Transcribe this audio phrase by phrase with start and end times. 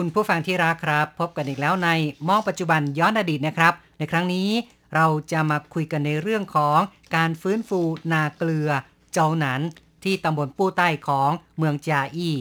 [0.00, 1.88] คุณผู้ฟังที่รักครับ พบกันอีกแล้วใน
[2.28, 4.48] มองปัจจุบันย้อนอดีตนะครับ ในครั้งนี้
[4.94, 6.78] เราจะมาคุยกันในเรื่องของ
[7.16, 7.80] การฟื้นฟู
[8.12, 8.70] นาเกลือ
[9.12, 9.60] เจ้าหนัน
[10.04, 12.36] ที่ตำบลปู้ใต้ของเมืองจาอี้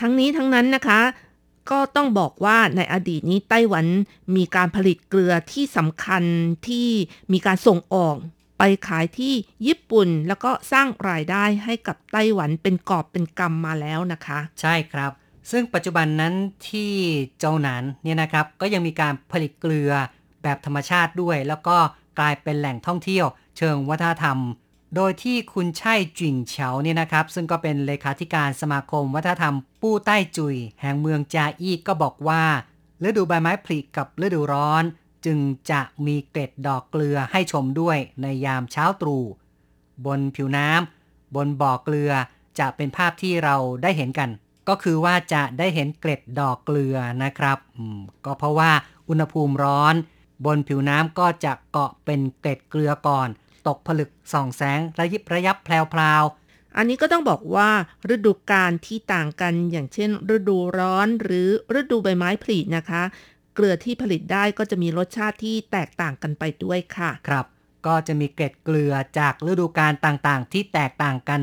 [0.00, 1.00] ทั้งนี้ทั้งนั้นนะคะ
[1.70, 3.86] ก็ต้องบอกว่าในอดีตนี้ไต้หวัน
[4.36, 6.22] มีการผลิตเกลือที่สำคัญ
[6.68, 6.88] ที่
[7.32, 8.16] มีการส่งออก
[8.58, 9.34] ไปขายที่
[9.66, 15.12] ญี่ปุ่นแล้วก็สร้างรายได้ให้กับไต้หวันเป็นกอบเป็นกำมาแล้วนะคะ ใช่ครับ
[15.50, 16.34] ซึ่งปัจจุบันนั้น
[16.70, 16.92] ที่
[17.38, 19.92] เจ้าหนานเนี่ยนะครับก็ยังมีการผลิตเกลือ
[20.42, 21.76] แบบธรรมชาติด้วย แล้วก็
[22.18, 24.38] กลายเป็นแหล่งท่องเที่ยว เชิงวัฒนธรรม
[24.96, 32.42] โดยที่คุณช่จิ่งเฉาเนี่ยนะครับ ซึ่งก็เป็นเลขาธิการสมาคมวัฒนธรรม ปู้ใต้จุย แห่งเมืองจาอี้ก็บอกว่า
[33.04, 34.84] ฤดูใบไม้ผลิกับฤดูร้อน
[35.26, 35.38] จึง
[35.70, 39.24] จะมีเกล็ดดอกเกลือให้ชมด้วยในยามเช้าตรู่
[40.06, 42.12] บนผิวน้ำบนบ่อเกลือ
[42.58, 44.30] จะเป็นภาพที่เราได้เห็นกัน
[44.68, 48.70] ก็คือว่าจะได้เห็นเกล็ดดอกเกลือนะครับอืมก็เพราะว่า
[49.08, 49.94] อุณหภูมิร้อน
[50.44, 53.28] บนผิวน้ำก็จะเกาะเป็นเกล็ดเกลือก่อน
[53.66, 56.24] ตกผลึกส่องแสงระยิบระยับแพรว
[56.76, 57.70] อันนี้ก็ต้องบอกว่า
[58.14, 61.48] ฤดูกาลที่ต่างกันอย่างเช่น ฤดูร้อนหรือ
[61.80, 63.02] ฤดูใบไม้ผลินะคะ
[63.54, 67.46] เกลือที่ผลิตได้ก็จะมีรสชาติที่แตกต่างกันไปด้วยค่ะๆครับ
[67.86, 71.40] ก็จะมีเกล็ดเกลือจากฤดูกาลต่างๆ ที่แตกต่างกัน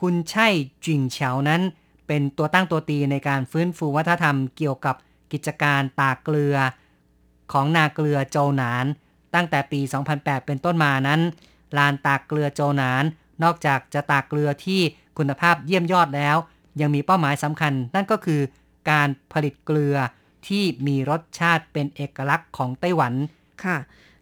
[0.00, 0.48] คุณใช่
[0.84, 1.62] จิงเฉานั้น
[2.06, 4.96] เป็นตัวตั้งตัวตีในการฟื้นฟูวัฒนธรรมเกี่ยวกับ
[5.32, 6.56] กิจการตากเกลือ
[7.52, 8.86] ของนาเกลือโจหนาน
[9.34, 9.80] ตั้งแต่ปี
[10.14, 11.20] 2008 เป็นต้นมานั้น
[11.76, 13.04] ลานตากเกลือโจหนาน
[13.42, 14.80] นอกจากจะตากเกลือที่
[15.18, 16.36] คุณภาพเยี่ยมยอดแล้ว
[16.80, 18.40] ยังมีเป้าหมายสำคัญ นั่นก็คือ
[18.90, 19.96] การผลิตเกลือ
[20.48, 23.12] ที่มีรสชาติเป็นเอกลักษณ์ของไต้หวัน
[23.64, 23.76] ค่ะ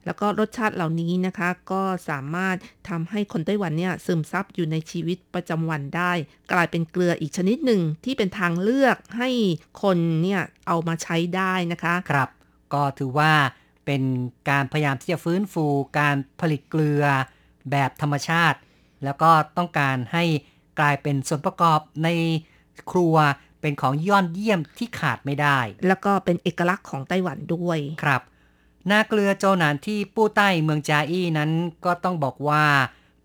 [0.06, 2.56] แล้วก็รสชาติเหล่านี้นะคะก็สามารถ
[2.88, 6.12] ทำให้คนไต้หวันเนี่ยซึมซับอยู่ในชีวิตประจำวันได้
[6.52, 9.30] กลายเป็นเกลืออีกชนิดหนึ่งที่เป็นทางเลือกให้
[9.82, 12.28] คนเนี่ยเอามาใช้ได้นะคะครับ
[12.74, 13.32] ก็ถือว่า
[13.86, 14.02] เป็น
[14.50, 15.66] การพยายามที่จะฟื้นฟู
[15.98, 17.02] การผลิตเกลือ
[17.70, 18.58] แบบธรรมชาติ
[19.04, 20.24] แล้วก็ต้องการให้
[20.78, 22.08] กลายเป็นส่วนประกอบใน
[22.92, 23.16] ครัว
[23.60, 28.22] เป็นของยอดเยี่ยมที่ขาดไม่ได้ แล้วก็เป็นเอกลักษณ์ของไต้หวันด้วยครับ
[28.90, 31.50] นาเกลือโจหนานที่ปู้ใต้เมืองจาอี้นั้น
[31.84, 32.64] ก็ต้องบอกว่า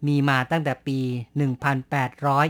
[0.07, 0.99] มีมาตั้งแต่ปี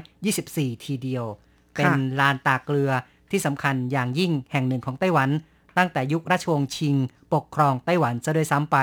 [0.07, 1.25] 1824 ทีเดียว
[1.73, 2.91] เป็นลานตากเกลือ
[3.31, 5.29] ที่สำคัญอย่างยิ่งแห่งหนึ่งของไต้หวัน
[5.77, 6.95] ตั้งแต่ยุคราชวงศ์ชิง
[7.33, 8.77] ปกครองไต้หวันซะด้วยซ้ำไป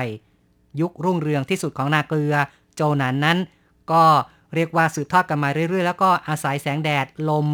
[0.80, 2.34] ยุครุ่งเรืองที่สุดของนาเกลือ
[2.74, 3.38] โจหนานนั้น
[3.92, 4.04] ก็
[4.54, 7.46] เรียกว่าสืบทอดกันมาเรื่อยๆ แล้วก็อาศัยแสงแดดลม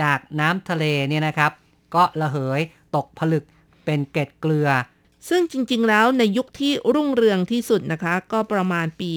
[0.00, 1.52] จากน้ำทะเลเนี่ยนะครับ
[1.94, 2.60] ก็ระเหย
[2.96, 3.44] ตกผลึก
[3.84, 4.68] เป็นเกล็ดเกลือ
[5.28, 9.10] ซึ่งจริงๆ แล้วในยุคที่รุ่งเรืองที่สุดนะคะ ก็ประมาณปี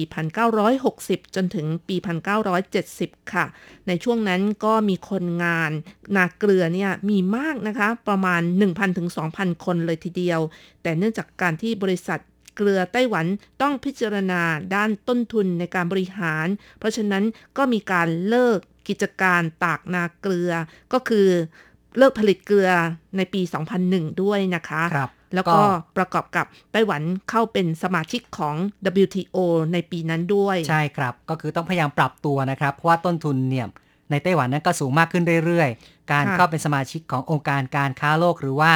[0.64, 1.96] 1960 จนถึงปี
[2.64, 3.44] 1970 ค่ะ
[3.86, 5.70] ในช่วงนั้นก็มีคนงาน
[6.16, 10.40] นาเกลือเนี่ยมีมากนะคะ ประมาณ 1,000ถึง2,000 คนเลยทีเดียว
[10.82, 12.20] แต่เนื่องจากการที่บริษัท
[12.56, 13.26] เกลือไต้หวัน
[13.62, 14.42] ต้องพิจารณา
[14.74, 16.46] ด้านต้นทุนในการบริหาร
[16.78, 17.24] เพราะฉะนั้น
[17.56, 20.50] ก็มีการเลิกกิจการตากนาเกลือ
[20.92, 21.28] ก็คือ
[21.98, 22.70] เลิกผลิตเกลือ
[23.16, 23.40] ในปี
[23.82, 25.58] 2001 ด้วยนะคะครับ แล้วก็
[25.96, 28.56] ประกอบกับไต้หวันเข้าเป็นสมาชิกของ
[29.02, 29.36] WTO
[29.72, 33.66] ในปีนั้นด้วย ใช่ครับ ก็คือต้องพยายามปรับตัวนะครับ เพราะว่าต้นทุนเนี่ย
[34.10, 38.72] ในไต้หวันนั้นก็สูงมากขึ้นเรื่อยๆ การค่ะเข้าเป็นสมาชิกขององค์การการค้าโลกหรือว่า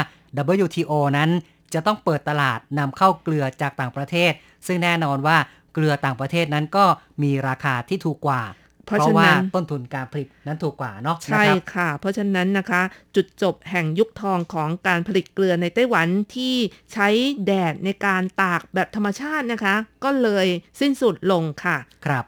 [0.65, 1.31] WTO นั้น
[1.75, 4.33] จะต้องเปิดตลาดนำเข้าเกลือจากต่างประเทศ
[4.67, 5.37] ซึ่งแน่นอนว่า
[5.75, 6.85] เกลือต่างประเทศนั้นก็
[7.23, 8.43] มีราคาที่ถูกกว่า
[8.87, 12.83] เพราะฉะว่านั้นต้นทุนการผลิตนั้นถูกกว่าเนาะใช่นะครับค่ะ เพราะฉะนั้นนะคะ
[13.17, 16.55] จุดจบแห่งยุคทองของการผลิตเกลือในไต้หวันที่
[16.93, 17.09] ใช้
[17.47, 20.47] แดดในการตากแบบธรรมชาตินะคะ ก็เลย
[20.81, 21.77] สิ้นสุดลงค่ะ
[22.07, 22.25] ครับ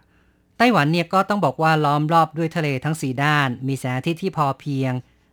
[0.58, 4.92] ไต้หวันเนี่ยก็ต้องบอกว่าล้อมรอบด้วยทะเลทั้งสีด้าน มีแสงอาทิตย์ที่พอเพียง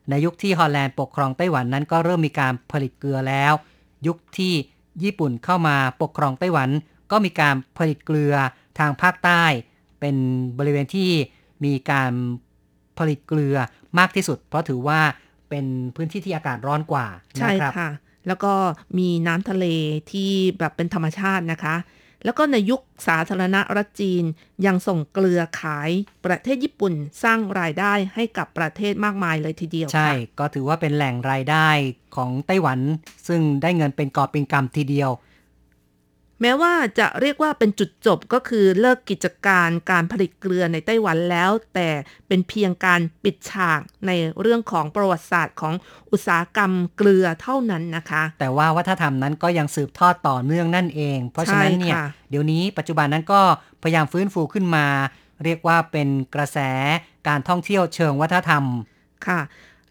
[0.09, 3.53] ในยุคที่ฮอลแลนด์ปกครองไต้หวันนั้นก็เริ่มมีการผลิตเกลือแล้ว
[4.07, 4.53] ยุคที่
[5.03, 6.69] ญี่ปุ่นเข้ามาปกครองไต้หวัน
[7.11, 8.33] ก็มีการผลิตเกลือ
[8.79, 9.43] ทางภาคใต้
[10.03, 10.19] เป็น
[10.59, 11.09] บริเวณที่
[11.65, 12.11] มีการ
[12.97, 13.57] ผลิตเกลือ
[13.99, 14.99] มากที่สุด เพราะถือว่า
[15.49, 15.65] เป็น
[15.95, 17.07] พื้นที่ที่อากาศร้อนกว่า
[17.39, 17.89] ใช่นะครับค่ะ
[18.27, 18.53] แล้วก็
[18.97, 19.65] มีน้ำทะเล
[20.11, 21.75] ที่แบบเป็นธรรมชาตินะคะ
[22.25, 24.23] แล้วก็ในยุคสาธารณรัฐจีน
[24.65, 25.89] ยังส่งเกลือขาย
[26.25, 31.69] ประเทศญี่ปุ่นสร้างรายได้ให้กับประเทศมากมายเลยทีเดียวใช่ค่ะก็ถือว่าเป็นแหล่งรายได้
[32.15, 32.79] ของไต้หวัน
[33.27, 35.09] ซึ่งได้เงินเป็นกอบเป็นกำทีเดียว
[36.41, 41.89] แม้ว่าจะเรียกว่าเป็นจุดจบก็คือเลิกกิจการการผลิตเกลือในไต้หวันแล้ว แต่
[42.27, 45.73] เป็นเพียงการปิดฉากในเรื่องของประวัติศาสตร์ของ
[46.11, 51.95] อุตสาหกรรมเกลือเท่านั้นนะคะ แต่ว่าวัฒนธรรมนั้นก็ยังสืบทอดต่อเนื่องนั่นเอง เพราะฉะนั้นเนี่ย
[52.29, 53.41] เดี๋ยวนี้ปัจจุบันนั้นก็
[53.83, 54.85] พยายามฟื้นฟูขึ้นมา
[55.43, 56.59] เรียกว่าเป็นกระแส
[57.27, 58.63] การท่องเที่ยวเชิงวัฒนธรรม
[59.27, 59.41] ค่ะ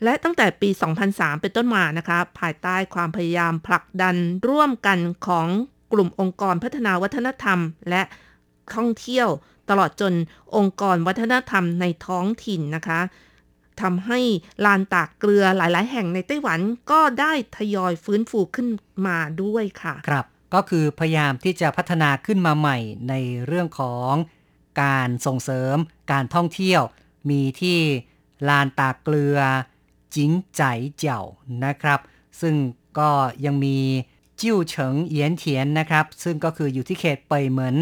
[0.05, 0.71] และตั้งแต่ปี
[1.07, 4.17] 2003 เป็นต้นมานะคะ ภายใต้ความพยายามผลักดัน
[4.49, 5.47] ร่วมกันของ
[5.93, 7.59] กลุ่มองค์กรพัฒนาวัฒนธรรม
[7.91, 8.03] และ
[8.75, 9.29] ท่องเที่ยว
[9.71, 10.15] ตลอดจน
[10.57, 13.01] องค์กรวัฒนธรรมในท้องถิ่นนะคะ
[13.83, 14.21] ทำให้
[14.65, 16.61] ลานตากเกลือหลาย ๆ แห่งในไต้หวัน
[16.91, 18.69] ก็ได้ทยอยฟื้นฟูขึ้น
[19.07, 22.79] มาด้วยค่ะ ครับ ก็คือพยายามที่จะพัฒนาขึ้นมาใหม่
[23.09, 23.15] ใน
[23.47, 24.13] เรื่องของ
[24.83, 25.77] การส่งเสริม
[26.13, 26.83] การท่องเที่ยว
[27.31, 27.79] มีที่
[28.49, 29.39] ลานตากเกลือ
[30.17, 30.63] จิงใจ
[30.97, 31.25] เจียว
[31.65, 32.01] นะครับ
[32.41, 32.55] ซึ่ง
[32.99, 33.11] ก็
[33.45, 33.79] ยังมี
[34.43, 37.77] จิ้วเฉิงเอียนเทียนนะครับ ซึ่งก็คืออยู่ที่เขตเปยเหมิน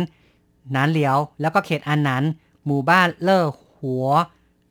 [0.72, 2.22] หนานเหลียว แล้วก็เขตอันหนัน
[2.66, 3.44] หมู่บ้านเล่อ
[3.80, 4.06] หัว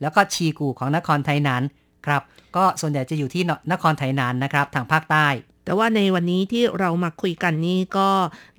[0.02, 1.64] แล้วก็ชีกูของนครไทยหนาน
[2.06, 2.22] ครับ
[2.56, 5.28] ก็ส่วนใหญ่จะอยู่ที่นครไทยหนานนะครับ ทางภาคใต้
[5.66, 8.10] แต่ว่าในวันนี้ที่เรามาคุยกันนี้ก็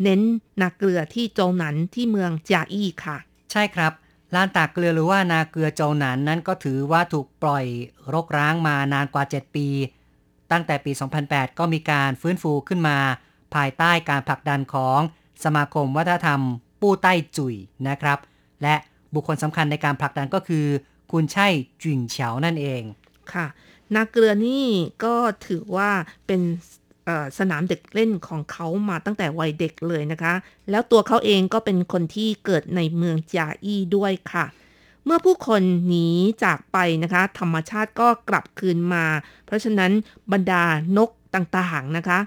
[0.03, 0.21] เน้น
[0.61, 3.17] นาเกลือที่โจวหนันที่เมืองจาอี้ค่ะ
[3.53, 3.93] ใช่ครับ
[4.35, 7.65] ลานตากเกลือหรือว่านาเกลือโจวหนานนั้นก็ถือว่าถูกปล่อย
[8.15, 9.69] รกร้างมานานกว่า 7 ปี
[10.53, 10.93] ตั้งแต่ปี
[11.27, 12.99] 2008 ก็มีการฟื้นฟูขึ้นมา
[13.55, 14.99] ภายใต้การผลักดันของ
[15.45, 16.41] สมาคมวัฒนธรรม
[16.81, 17.55] ปู้ใต้จุ๋ย
[17.89, 18.19] นะครับ
[18.63, 18.75] และ
[19.15, 20.67] บุคคลสำคัญในการผลักดันก็คือ
[21.13, 21.49] คุณใช่
[21.83, 22.83] จุ่งเฉานั่นเอง
[23.33, 23.47] ค่ะ
[23.95, 24.67] นาเกลือนี่
[25.05, 25.15] ก็
[25.47, 25.91] ถือว่า
[26.27, 26.41] เป็น
[27.39, 30.35] สนามเด็กเล่นของเขามาตั้งแต่วัยเด็กเลยนะคะ
[30.71, 34.47] แล้วตัวเขาเองก็เป็นคนที่เกิดในเมืองจาอี้ด้วยค่ะ
[35.05, 36.09] เมื่อผู้คนหนี
[36.45, 39.05] จากไปนะคะ ธรรมชาติก็กลับคืนมา
[39.47, 39.93] เพราะฉะนั้น
[40.33, 40.63] บรรดา
[40.97, 42.19] นกต่างๆนะคะ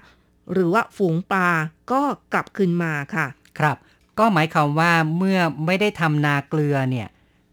[0.52, 1.48] หรือว่าฝูงปลา
[1.92, 2.00] ก็
[2.32, 3.26] กลับคืนมาค่ะ
[3.58, 3.76] ครับ
[4.18, 7.08] ก็หมายความว่าเมื่อไม่ได้ทำนาเกลือเนี่ย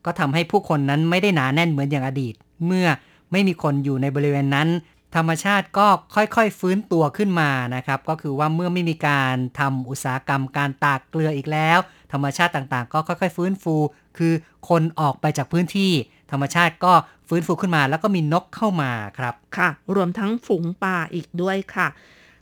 [0.05, 2.33] ก็ทำให้ผู้คนนั้นไม่ได้หนาแน่นเหมือนอย่างอดีต
[2.65, 2.87] เมื่อ
[3.31, 4.69] ไม่มีคนอยู่ในบริเวณนั้น
[5.15, 11.79] ธรรมชาติก็ค่อยๆฟื้นตัวขึ้นมานะครับ ก็คือว่าเมื่อไม่มีการทำอุตสาหกรรมการตากเกลืออีกแล้ว
[12.11, 13.75] ธรรมชาติต่างๆ ก็ค่อยๆ ฟื้นฟู
[14.17, 14.33] คือ
[14.69, 15.91] คนออกไปจากพื้นที่
[16.31, 16.93] ธรรมชาติก็
[17.27, 21.87] ฟื้นฟูขึ้นมาแล้วก็มีนกเข้ามาครับ ค่ะ รวมทั้งฝูงปลาอีกด้วยค่ะ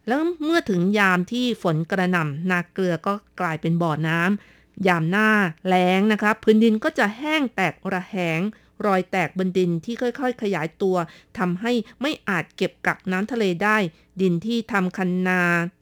[0.08, 5.30] แล้วเมื่อถึงยามที่ฝนกระหน่ำนาเกลือก็กลายเป็นบ่อน้ำยามหน้า
[5.68, 8.40] แล้งนะคะพื้นดินก็จะแห้งแตกระแหง
[8.86, 10.98] รอยแตกบนดินที่ค่อย ๆ ขยายตัว
[11.38, 13.78] ทำให้ไม่อาจเก็บกักน้ำทะเลได้
[14.22, 15.42] ดินที่ทำคันนา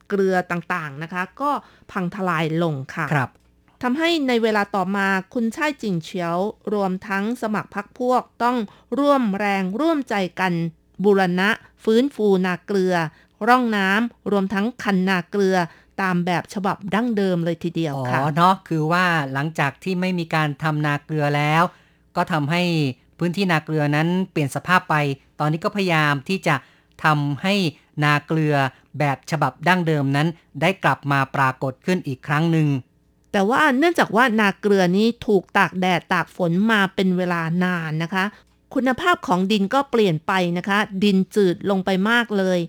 [0.10, 1.52] เกลือต่างๆนะคะ ก็
[1.92, 3.30] พังทลายลงค่ะครับ
[3.84, 6.38] ทำให้ในเวลาต่อมาคุณช่ายจิงเฉียว
[6.74, 8.58] รวมทั้งสมัครพักพวกต้อง
[9.00, 10.54] ร่วมแรงร่วมใจกัน
[11.04, 11.50] บูรณะ
[11.84, 12.96] ฟื้นฟูนาเกลือ
[13.48, 15.58] ร่องน้ำรวมทั้งคันนาเกลือ
[16.02, 21.64] ตามแบบฉบับดั้งเดิมเลยทีเดียวค่ะ อ๋อเนาะคือว่าหลังจากที่ไม่มีการทำนาเกลือแล้ว
[22.16, 22.64] ก็ทำให้
[23.20, 24.96] พื้นที่นาเกลือนั้นเปลี่ยนสภาพไป
[25.40, 26.56] ตอนนี้ก็พยายามที่จะ
[27.04, 27.56] ทำให้
[28.04, 28.56] นาเกลือ
[29.00, 30.28] แบบฉบับดั้งเดิมนั้น
[30.62, 32.68] ได้กลับมาปรากฏขึ้นอีกครั้งหนึ่ง
[33.32, 38.26] แต่ว่าเนื่องจากว่านาเกลือนี้ถูกตากแดดตากฝนมาเป็นเวลานานนะคะ
[38.74, 42.60] คุณภาพของดินก็เปลี่ยนไปนะคะ ดินจืดลงไปมากเลย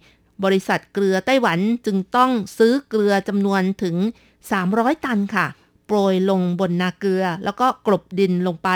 [0.44, 3.96] บริษัทเกลือไต้หวันจึงต้องซื้อเกลือจำนวนถึง
[4.50, 5.46] 300 ตันค่ะ
[5.86, 8.68] โปรยลงบนนาเกลือ แล้วก็กลบดินลงไป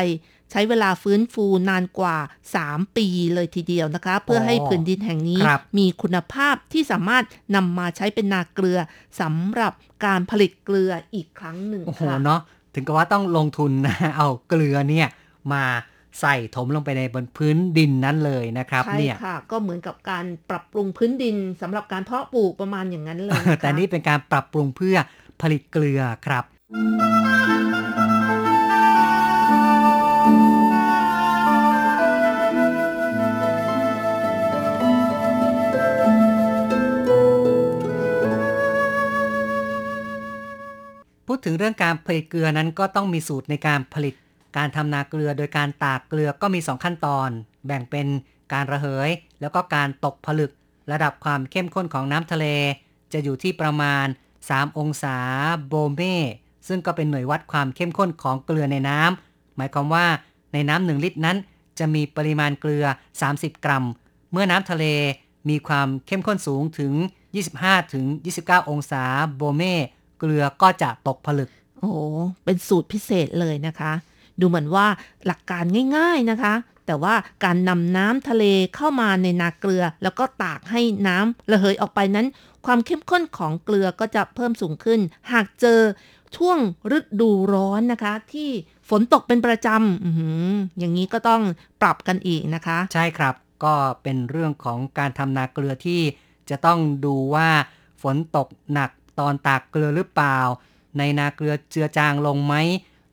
[0.53, 2.17] ใช้เวลาฟื้นฟูนานกว่า
[2.57, 7.25] 3 ปีเลยทีเดียวนะคะ เพื่อให้พื้นดินแห่งนี้ครับมีคุณภาพที่สามารถ
[7.57, 8.79] นำมาใช้เป็นนาเกลือ
[9.21, 9.73] สำหรับ
[10.05, 12.41] การผลิตเกลืออีกครั้งหนึ่งโอ้โหค่ะเนาะ
[12.75, 15.09] ถึงกับว่าต้องลงทุนนะเอาเกลือเนี่ย
[15.53, 15.65] มา
[16.21, 24.97] ใส่ถมลงไปในบนพื้นดินนั้นเลยนะครับใช่เนี่ยค่ะ ก็เหมือนกับการปรับปรุงพื้นดินสำหรับการเพาะปลูกประมาณอย่างนั้นเลยนะคะแต่นี่เป็นการปรับปรุงเพื่อ
[25.43, 26.45] ผลิตเกลือครับ
[41.45, 44.15] ถึงเรื่องการผลิตเกลือนั้นก็ต้องมีสูตรในการผลิต
[44.57, 47.29] การทำนาเกลือโดยการตากเกลือก็มี 2 ขั้นตอน
[47.67, 48.07] แบ่งเป็น
[48.53, 50.51] การระเหย แล้วก็การตกผลึก
[50.93, 52.47] ระดับความเข้มข้นของน้ำทะเล
[53.13, 54.07] จะอยู่ที่ประมาณ
[54.43, 55.17] 3 องศา
[55.69, 56.17] โบเม่
[56.69, 60.07] ซึ่งก็เป็นหน่วยวัดความเข้มข้นของเกลือในน้ำหมายความว่า
[60.53, 61.37] ในน้ำหนึ่งลิตรนั้น
[61.79, 62.85] จะมีปริมาณเกลือ
[63.25, 63.85] 30 กรัม
[64.33, 64.85] เมื่อน้ำทะเล
[65.49, 66.93] มีความเข้มข้นสูงถึง
[67.83, 69.05] 25-29 องศา
[69.37, 69.75] โบเม่
[70.23, 71.99] เกลือก็จะตกผลึก โอ้โห
[72.45, 73.93] เป็นสูตรพิเศษเลยนะคะ
[74.41, 74.87] ดูเหมือนว่า
[75.27, 75.65] หลักการ
[75.97, 76.55] ง่าย ๆนะคะ
[76.87, 77.15] แต่ว่า
[77.45, 82.27] การนำน้ำทะเลเข้ามาในนาเกลือ แล้วก็ตากให้น้ำระเหยออกไปนั้น
[82.67, 85.01] ความเข้มข้นของเกลือก็จะเพิ่มสูงขึ้น
[85.33, 85.81] หากเจอ
[86.37, 86.59] ช่วง
[86.97, 88.51] ฤดูร้อนนะคะ ที่
[88.89, 91.43] ฝนตกเป็นประจำอื้อหืออย่างนี้ก็ต้อง
[91.83, 96.01] ปรับกันอีกนะคะ ใช่ครับก็เป็นเรื่องของการทำนาเกลือที่
[96.51, 97.49] จะต้องดูว่า
[98.03, 100.39] ฝนตกหนัก ตอนตากเกลือหรือเปล่า
[100.99, 102.55] ในนาเกลือเจือจางลงไหม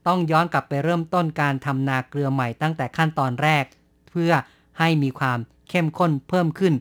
[0.08, 3.66] ต้องย้อนกลับไปเริ่มต้นการทำนาเกลือใหม่ตั้งแต่ขั้นตอนแรก
[4.10, 4.32] เพื่อ
[4.80, 5.40] ให้มีความ
[5.70, 6.74] เข้มข้นเพิ่มขึ้น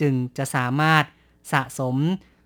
[0.00, 1.04] จึงจะสามารถ
[1.52, 1.96] สะสม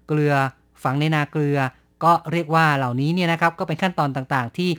[0.07, 0.35] เกลือ
[0.83, 1.59] ฝังในนาเกลือ
[2.05, 4.71] ก็เรียกว่าเหล่านี้เนี่ยนะครับก็เป็นขั้นตอนต่างๆ ที่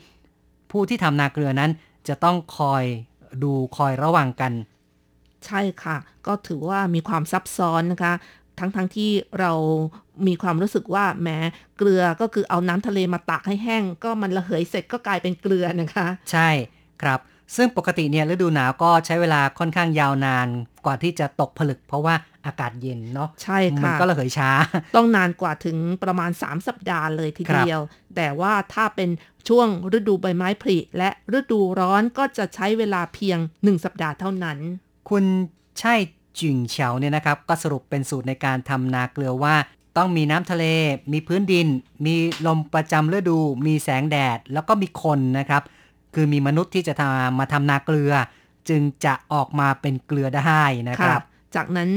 [0.72, 1.72] ผู้ที่ทำนาเกลือนั้น
[2.08, 2.84] จะต้องคอย
[3.44, 4.54] ดูคอยระวังกัน
[5.46, 5.98] ใช่ค่ะ
[6.28, 8.14] ก็ถือว่ามีความซับซ้อนนะคะ
[8.60, 9.52] ทั้งๆทที่เรา
[10.28, 11.30] มีความรู้สึกว่าแหม
[11.78, 16.50] เกลือก็คือเอาน้ำทะเลมาตากให้แห้ง ก็มันระเหยเสร็จก็กลายเป็นเกลือนะคะ ใช่
[17.02, 17.20] ครับ
[17.56, 20.48] ซึ่งปกติเนี่ยฤดูหนาวก็ใช้เวลาค่อนข้างยาวนาน
[20.86, 24.50] กว่าที่จะตกผลึก เพราะว่าอากาศเย็นเนาะใช่มันค่ะก็ระเหยช้า
[24.96, 27.82] ต้องนานกว่าถึงประมาณ 3 สัปดาห์เลยทีครับเดียว
[28.16, 29.10] แต่ว่าถ้าเป็น
[29.50, 34.58] ช่วงฤดูใบไม้ผลิและฤดูร้อนก็จะใช้เวลาเพียง 1 สัปดาห์เท่านั้น
[35.10, 35.24] คุณ
[35.80, 35.96] ใช่
[36.39, 39.56] จิงเฉาเนี่ยนะครับก็สรุปเป็นสูตรในการทำนาเกลือว่า
[39.98, 40.65] ต้องมีน้ำทะเล
[41.13, 41.68] มีพื้นดิน
[42.06, 42.15] มี
[42.48, 45.63] ลมประจำฤดู มีแสงแดด แล้วก็มีคนนะครับ
[46.13, 48.13] คือมีมนุษย์ที่จะทำมาทำนาเกลือ
[48.70, 51.22] จึงจะออกมาเป็นเกลือได้นะครับ
[51.56, 51.92] จากนั้น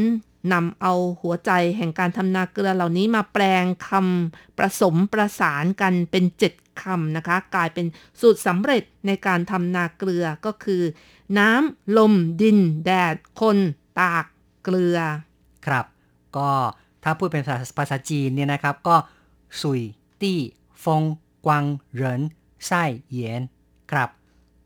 [0.53, 6.53] นำเอาหัวใจแห่งการทำนาเกลือเหล่านี้มาแปลงคำประสมประสานกันเป็นเจ็ด
[6.83, 7.87] คำนะคะ กลายเป็น
[8.21, 10.83] สูตรสำเร็จในการทำนาเกลือก็คือ
[11.39, 13.59] น้ำลม ดิน แดด คน
[14.01, 14.25] ตาก
[14.65, 14.99] เกลือ
[15.67, 15.85] ครับ
[16.37, 16.51] ก็
[17.05, 18.97] ถ้าพูดเป็นภาษาภาษาจีนเนี่ยนะครับ ก็
[19.61, 19.83] สุย
[20.21, 20.39] ตี้
[20.85, 21.03] ฟง
[21.47, 22.21] กวางเหริน
[22.67, 23.43] ไส้เหยียน
[23.93, 24.09] ครับ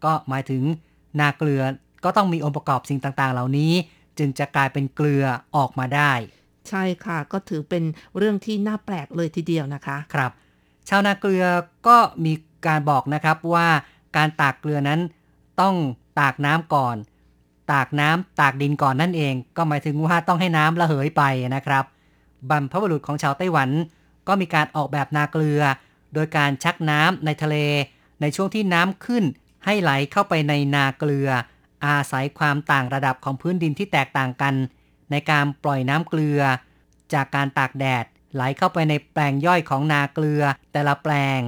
[0.05, 0.62] ก็หมายถึง
[1.21, 1.62] นาเกลือ
[2.05, 3.73] ก็ต้องมีองค์ประกอบสิ่งต่างๆ เหล่านี้
[4.19, 5.25] จึงจะกลายเป็นเกลือ
[5.57, 6.12] ออกมาได้
[6.69, 7.85] ใช่ค่ะ ก็ถือเป็น
[8.17, 10.33] เรื่องที่น่าแปลกเลยทีเดียวนะคะ ครับ
[10.89, 11.45] ชาวนาเกลือ
[11.89, 12.33] ก็มี
[12.67, 13.69] การบอกนะครับว่า
[14.17, 15.01] การตากเกลือนั้น
[15.61, 15.75] ต้อง
[16.21, 16.97] ตากน้ำก่อน
[17.73, 21.23] ตากน้ำตากดินก่อนนั่นเอง ก็หมายถึงว่าต้องให้น้ำระเหยไป
[21.57, 21.85] นะครับ
[22.50, 23.71] บรรพบุรุษของชาวไต้หวัน
[24.29, 25.61] ก็มีการออกแบบนาเกลือ
[26.14, 27.57] โดยการชักน้ำในทะเล
[28.21, 29.25] ในช่วงที่น้ำขึ้น
[29.64, 31.29] ให้ไหลเข้าไปในนาเกลือ
[31.87, 34.55] อาศัยความต่างระดับของพื้นดินที่แตกต่างกัน
[35.11, 36.41] ในการปล่อยน้ำเกลือ
[37.14, 41.41] จากการตากแดดไหลเข้าไปในแปลงย่อยของนาเกลือแต่ละแปลง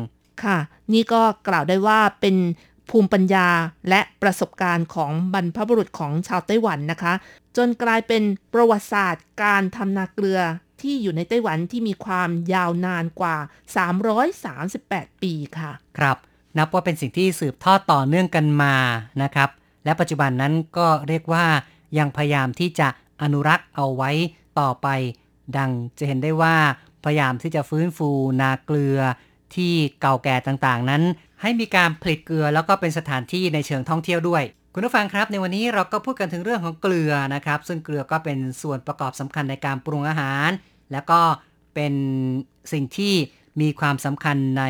[0.42, 0.58] ค่ะ
[0.92, 2.36] นี่ก็กล่าวได้ว่าเป็น
[2.90, 3.48] ภูมิปัญญา
[3.88, 7.12] และประสบการณ์ของบรรพบุรุษของชาวไต้หวันนะคะ
[7.56, 8.22] จนกลายเป็น
[8.54, 10.40] ประวัติศาสตร์การทำนาเกลือ
[10.80, 13.36] ที่อยู่ในไต้หวันที่มีความยาวนานกว่า
[14.48, 16.16] 338 ปีค่ะ ครับ
[16.58, 18.74] นับว่าเป็นสิ่งที่สืบทอดต่อเนื่องกันมา
[19.22, 19.50] นะครับ
[19.84, 21.46] และปัจจุบันนั้นก็เรียกว่า
[21.98, 22.88] ยังพยายามที่จะ
[23.22, 24.10] อนุรักษ์เอาไว้
[24.60, 24.88] ต่อไป
[25.56, 26.56] ดังจะเห็นได้ว่า
[27.04, 28.10] พยายามที่จะฟื้นฟู
[28.40, 28.98] นาเกลือ
[29.54, 31.02] ที่เก่าแก่ต่างๆนั้น
[31.44, 34.42] ให้มีการผลิตเกลือแล้วก็เป็นสถานที่ในเชิงท่องเที่ยวด้วย
[34.74, 40.50] คุณผู้ฟังครับในวันนี้เราก็พูดกันถึงเรื่องของเกลือนะครับ ซึ่งเกลือก็เป็นส่วนประกอบสำคัญในการปรุงอาหาร
[40.92, 41.20] แล้วก็
[41.74, 41.94] เป็น
[42.72, 43.14] สิ่งที่
[43.60, 44.64] มีความสำคัญใน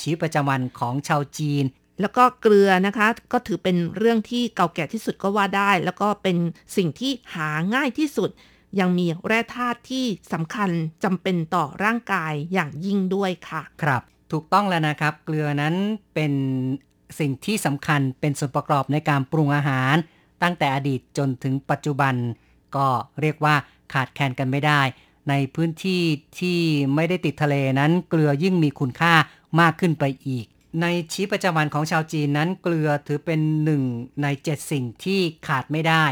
[0.00, 1.64] ชีวิตประจำวันของชาวจีน
[2.00, 6.36] แล้วก็เกลือนะคะ ก็ถือเป็นเรื่องที่เก่าแก่ที่สุดก็ว่าได้ แล้วก็เป็น
[6.76, 8.30] สิ่งที่หาง่ายที่สุด
[8.80, 10.70] ยังมีแร่ธาตุที่สำคัญ
[11.04, 15.74] จำเป็นต่อร่างกายอย่างยิ่งด้วยค่ะ ครับ ถูกต้องแล้วนะครับ เกลือนั้น
[16.14, 16.32] เป็น
[17.18, 19.94] สิ่งที่สำคัญเป็นส่วนประกอบในการปรุงอาหาร
[20.42, 22.14] ตั้งแต่อดีตจนถึงปัจจุบัน
[22.76, 22.86] ก็
[23.20, 23.54] เรียกว่า
[23.92, 24.80] ขาดแคลนกันไม่ได้
[25.28, 26.02] ในพื้นที่
[26.38, 26.58] ที่
[26.94, 29.14] ไม่ได้ติดทะเลนั้น เกลือยิ่งมีคุณค่า
[29.60, 30.46] มากขึ้นไปอีก
[30.80, 33.82] ในชีวิตประจำวันของชาวจีนนั้น เกลือถือเป็นหนึ่ง
[34.22, 36.04] ในเจ็ดสิ่งที่ขาดไม่ได้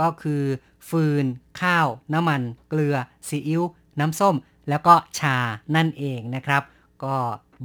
[0.00, 0.42] ก็คือ
[0.88, 1.24] ฟืน
[1.60, 2.94] ข้าว น้ำมัน เกลือ
[3.28, 3.62] ซีอิ๊ว
[4.00, 4.34] น้ำส้ม
[4.68, 5.36] แล้วก็ชา
[5.76, 6.62] นั่นเองนะครับ
[7.04, 7.16] ก็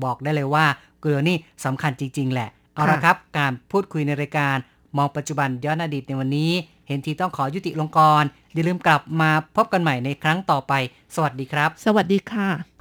[0.03, 0.65] บอกได้เลยว่า
[1.01, 4.57] เกลือนี่สำคัญจริง ๆ แหละ เอาละครับ การพูดคุยในรายการ
[4.97, 6.51] มองปัจจุบันย้อนอดีตในวันนี้
[6.87, 8.23] เห็นทีต้องขอยุติลงกร
[8.53, 10.73] อย่าลืมกลับมาพบกันใหม่ในครั้งต่อไป
[11.15, 12.74] สวัสดีครับ สวัสดีค่ะ